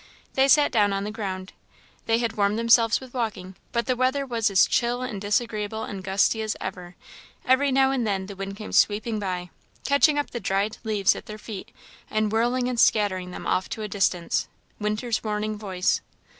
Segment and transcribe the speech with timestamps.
[0.33, 1.53] They sat down on the ground.
[2.07, 6.03] They had warmed themselves with walking, but the weather was as chill and disagreeable and
[6.03, 6.95] gusty as ever;
[7.45, 9.51] every now and then the wind came sweeping by,
[9.85, 11.69] catching up the dried leaves at their feet,
[12.09, 14.47] and whirling and scattering them off to a distance
[14.79, 16.01] winter's warning voice.